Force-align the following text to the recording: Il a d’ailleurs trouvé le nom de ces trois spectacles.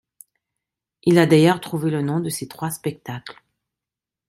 Il 1.03 1.19
a 1.19 1.27
d’ailleurs 1.27 1.61
trouvé 1.61 1.91
le 1.91 2.01
nom 2.01 2.21
de 2.21 2.29
ces 2.29 2.47
trois 2.47 2.71
spectacles. 2.71 3.39